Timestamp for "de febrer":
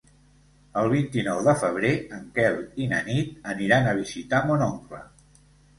1.49-1.93